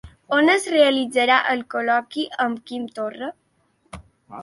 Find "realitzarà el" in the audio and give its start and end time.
0.75-1.63